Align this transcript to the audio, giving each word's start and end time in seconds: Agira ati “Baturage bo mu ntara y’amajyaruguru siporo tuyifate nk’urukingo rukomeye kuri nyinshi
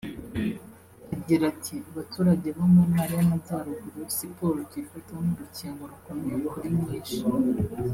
Agira 1.15 1.43
ati 1.53 1.75
“Baturage 1.95 2.47
bo 2.57 2.65
mu 2.73 2.81
ntara 2.91 3.13
y’amajyaruguru 3.19 4.01
siporo 4.17 4.59
tuyifate 4.69 5.11
nk’urukingo 5.23 5.81
rukomeye 5.91 6.37
kuri 6.51 6.67
nyinshi 6.77 7.17